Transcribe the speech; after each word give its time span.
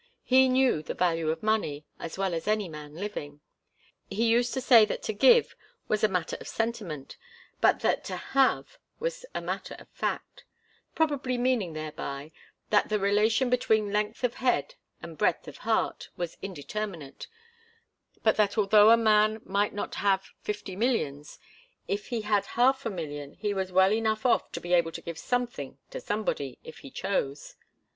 He 0.23 0.49
knew 0.49 0.81
the 0.81 0.95
value 0.95 1.29
of 1.29 1.43
money 1.43 1.85
as 1.99 2.17
well 2.17 2.33
as 2.33 2.47
any 2.47 2.67
man 2.67 2.95
living. 2.95 3.41
He 4.09 4.25
used 4.25 4.51
to 4.55 4.59
say 4.59 4.83
that 4.83 5.03
to 5.03 5.13
give 5.13 5.55
was 5.87 6.03
a 6.03 6.07
matter 6.07 6.35
of 6.41 6.47
sentiment, 6.47 7.17
but 7.59 7.81
that 7.81 8.03
to 8.05 8.15
have 8.17 8.79
was 8.97 9.27
a 9.35 9.41
matter 9.41 9.75
of 9.77 9.87
fact, 9.89 10.43
probably 10.95 11.37
meaning 11.37 11.73
thereby 11.73 12.31
that 12.71 12.89
the 12.89 12.97
relation 12.97 13.47
between 13.51 13.93
length 13.93 14.23
of 14.23 14.33
head 14.33 14.73
and 15.03 15.19
breadth 15.19 15.47
of 15.47 15.57
heart 15.59 16.09
was 16.17 16.35
indeterminate, 16.41 17.27
but 18.23 18.37
that 18.37 18.57
although 18.57 18.89
a 18.89 18.97
man 18.97 19.39
might 19.45 19.71
not 19.75 19.93
have 20.01 20.31
fifty 20.41 20.75
millions, 20.75 21.37
if 21.87 22.07
he 22.07 22.21
had 22.21 22.47
half 22.57 22.87
a 22.87 22.89
million 22.89 23.35
he 23.35 23.53
was 23.53 23.71
well 23.71 23.93
enough 23.93 24.25
off 24.25 24.51
to 24.51 24.59
be 24.59 24.73
able 24.73 24.91
to 24.91 25.01
give 25.01 25.19
something 25.19 25.77
to 25.91 26.01
somebody, 26.01 26.57
if 26.63 26.79
he 26.79 26.89
chose. 26.89 27.53